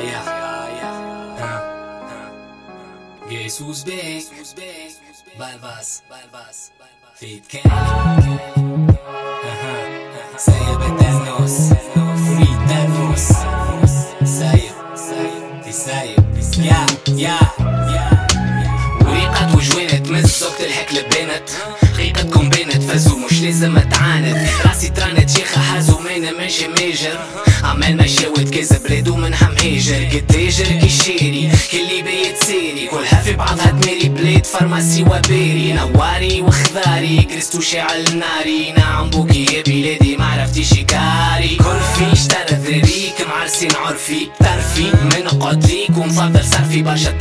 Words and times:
ja 0.00 0.22
Jesus 3.30 3.84
big 3.84 4.24
Balvas 5.38 6.02
Feed 7.20 7.42
King 7.48 7.70
سايب 10.36 10.80
الدنوس 10.82 11.56
فري 11.94 12.48
دنوس 12.68 13.28
سايب 14.24 14.72
دي 15.64 15.72
سايب 15.72 16.24
يا 16.58 16.86
يا 17.08 17.38
وريقت 19.06 19.54
وجوانت 19.54 20.10
من 20.10 20.22
زوجة 20.22 20.64
الحكل 20.66 20.96
بينت 21.02 21.50
حقيقتكم 21.94 22.48
بينت 22.48 22.82
فازو 22.82 23.16
مش 23.18 23.42
لازم 23.42 23.76
اتعاند 23.76 24.48
راسي 24.66 24.88
ترانت 24.88 25.30
شيخة 25.30 25.60
حازو 25.60 25.98
مين 25.98 26.34
ماشي 26.34 26.68
ميجر 26.68 27.18
شاوت 28.06 28.54
كذا 28.54 28.78
بلاد 28.78 29.08
ومن 29.08 29.34
حمهاجر 29.34 30.04
قد 30.04 30.26
تاجر 30.26 30.64
كي 30.64 30.88
شيري 30.88 31.50
كل 31.72 32.02
بيت 32.02 32.44
سيري. 32.44 32.86
كلها 32.86 33.22
في 33.22 33.32
بعضها 33.32 33.70
دميري 33.70 34.08
بلاد 34.08 34.46
فارماسي 34.46 35.02
وبيري. 35.02 35.72
نواري 35.72 36.40
وخضاري 36.40 37.22
كريستو 37.22 37.60
شاعل 37.60 38.04
ناري 38.18 38.72
نعم 38.78 39.10
بوكي 39.10 39.44
يا 39.44 39.62
بلادي 39.62 40.16
معرفتي 40.16 40.64
شكاري 40.64 41.56
كل 41.56 41.80
في 41.96 42.12
اشترى 42.12 42.56
ذريك 42.56 43.28
معرسين 43.28 43.70
عرفي 43.76 44.28
ترفي. 44.40 44.86
من 45.02 45.28
قدريك 45.28 45.96
ومفضل 45.96 46.44
صرفي 46.44 46.82
برشا 46.82 47.12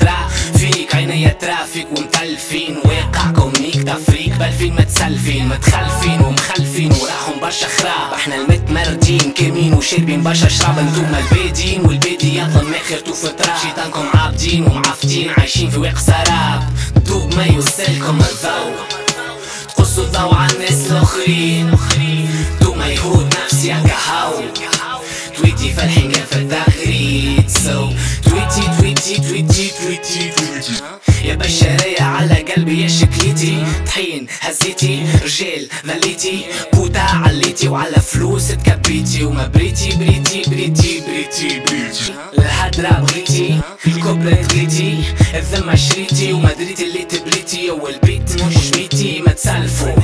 فيك 0.57 0.78
عينيا 0.99 1.29
ترافيك 1.29 1.87
ومتلفين. 1.97 2.77
واقع 2.85 3.31
كوميك 3.31 3.83
تفريك 3.83 4.33
بلفين 4.39 4.73
متسلفين 4.75 5.47
متخلفين 5.47 6.21
ومخلفين. 6.21 6.91
وراهم 6.91 7.39
برشا 7.41 7.67
خراب. 7.67 8.13
إحنا 8.13 8.35
المتمردين. 8.35 9.33
كامين 9.37 9.73
وشاربين 9.73 10.23
برشا 10.23 10.49
شراب. 10.49 10.79
انتوما 10.79 11.19
البادين 11.19 11.81
والبادي 11.85 12.37
يظلم 12.37 12.73
اخرتو 12.73 13.13
في 13.13 13.27
تراب. 13.27 13.57
شيطانكم 13.61 14.05
عابدين 14.13 14.63
ومعفدين 14.67 15.29
عايشين 15.37 15.69
في 15.69 15.79
واق 15.79 15.97
سراب. 15.97 16.63
دوب 17.07 17.35
ما 17.35 17.45
يوصلكم 17.45 18.19
الضوء. 18.29 18.75
تقصوا 19.67 20.03
الضوء 20.03 20.35
على 20.35 20.53
الناس 20.53 20.91
الآخرين. 20.91 21.71
فالحين 25.79 26.11
في 26.11 26.35
التغريد 26.35 27.49
سو 27.49 27.89
تويتي 28.23 28.61
تويتي 28.79 29.15
تويتي 29.15 29.71
تويتي 29.79 30.31
تويتي. 30.37 30.73
يا 31.25 31.35
بشرية 31.35 32.01
على 32.01 32.35
قلبي 32.35 32.81
يا 32.81 32.87
شكليتي. 32.87 33.63
طحين 33.85 34.27
هزيتي 34.41 35.05
رجال 35.23 35.67
ذليتي 35.87 36.45
بوتا 36.73 36.99
عليتي 36.99 37.67
وعلى 37.67 37.95
فلوس 37.95 38.47
تكبيتي. 38.47 39.23
وما 39.23 39.47
بريتي 39.47 39.89
بريتي 39.95 40.41
بريتي 40.47 41.01
بريتي 41.07 41.59
بريتي. 41.59 42.13
الهدرة 42.37 42.89
بغيتي 42.89 43.59
الكبرى 43.87 44.35
تغيتي. 44.35 45.03
الذمة 45.33 45.75
شريتي. 45.75 46.33
وما 46.33 46.53
دريتي 46.53 46.83
اللي 46.83 47.03
تبريتي. 47.03 47.71
والبيت 47.71 48.43
مش 48.43 48.69
بيتي 48.71 49.21
ما 49.21 49.31
تسلفوا 49.31 49.95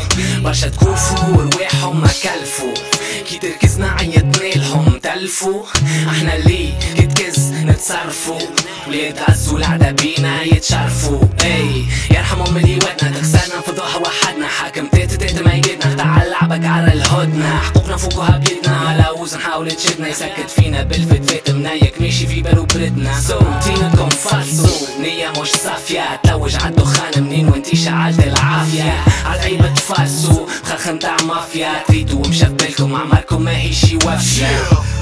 برشا 0.43 0.67
تكوفوا 0.67 1.27
ورواحهم 1.29 2.01
ما 2.01 2.07
كلفوا 2.23 2.73
كي 3.29 3.39
تركزنا 3.39 3.91
عيطنا 3.91 4.54
تلفوا 5.15 5.63
إحنا 6.09 6.35
اللي 6.35 6.73
كتكز 6.97 7.51
نتصرفوا 7.51 8.39
ولاد 8.87 9.19
عزوا 9.29 9.57
العدا 9.59 9.91
بينا 9.91 10.43
يتشرفوا 10.43 11.19
اي 11.43 11.85
يرحمهم 12.11 12.57
اللي 12.57 12.75
ودنا 12.75 13.11
تخسرنا 13.11 13.59
نفضوها 13.59 13.97
وحدنا 13.97 14.47
حاكم 14.47 14.87
تيت 14.87 15.41
ما 15.41 15.53
يقدنا 15.53 15.93
قطع 15.93 16.23
لعبك 16.23 16.65
على 16.65 16.93
الهدنة. 16.93 17.57
حقوقنا 17.59 17.97
فوقها 17.97 18.37
بيدنا. 18.37 18.77
على 18.77 19.05
وزن 19.19 19.39
حاول 19.39 19.71
تشدنا. 19.71 20.07
يسكت 20.07 20.49
فينا 20.55 20.83
بالفتفات 20.83 21.49
منايك 21.51 22.01
ماشي 22.01 22.27
في 22.27 22.41
بالو 22.41 22.65
بردنا 22.65 23.19
صوتينكم 23.19 24.09
فالصو 24.09 24.34
مش 25.31 25.49
صافية. 25.49 26.21
تلوج 26.23 26.55
عالدخان 26.55 27.23
منين 27.23 27.49
وانتي 27.49 27.75
شعلت 27.75 28.19
العافية. 28.19 29.03
عالعيبة 29.25 29.67
تفالسو 29.67 30.47
خخ 30.63 30.87
نتاع 30.87 31.17
مافيا. 31.27 31.83
تريدو 31.87 32.19
مشبلكم 32.19 32.95
عمركم 32.95 33.41
ما 33.41 33.51
وافية. 34.05 34.47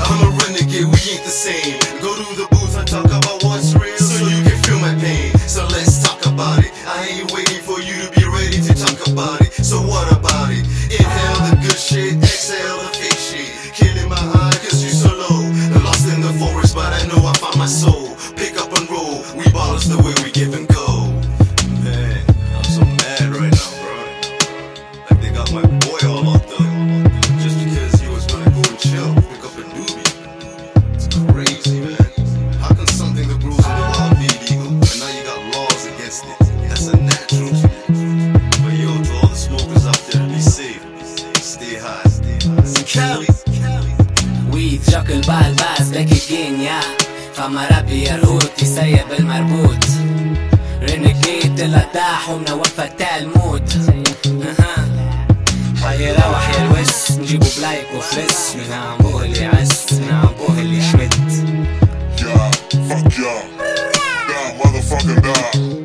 I'm 0.06 0.22
a 0.22 0.30
renegade, 0.40 0.88
we 0.94 1.00
ain't 1.14 1.24
the 1.24 1.36
same. 1.46 1.80
Go 2.02 2.10
to 2.20 2.26
the 2.40 2.48
booth 2.52 2.76
and 2.80 2.88
talk 2.88 3.06
about 3.06 3.23
ويد 44.74 44.82
جاك 44.90 45.10
البال 45.12 45.56
باز 45.56 45.90
باك 45.90 46.08
الدنيا 46.12 46.80
فما 47.34 47.68
ربي 47.78 48.04
يرهوت 48.10 48.52
يسيب 48.62 49.06
المربوط 49.20 49.86
رينيكيت 50.82 51.60
الأداح 51.60 52.30
ومنور 52.30 52.64
فتاة 52.64 53.18
الموت 53.18 53.76
أها. 54.26 54.86
حي 55.84 56.12
روح 56.12 56.50
يا 56.50 56.66
الوس 56.66 57.12
نجيبو 57.12 57.46
بلايك 57.58 57.88
وفلس 57.98 58.56
من 58.56 58.74
عمبوه 58.74 59.24
اللي 59.26 59.46
عس 59.46 59.94
من 59.94 60.12
عمبوه 60.12 60.60
اللي 60.62 60.82
شمت 60.82 61.14
Yeah, 62.20 62.52
fuck 62.90 63.18
y'all. 63.20 63.44
Die, 64.30 64.52
motherfucking 64.60 65.22
die. 65.26 65.83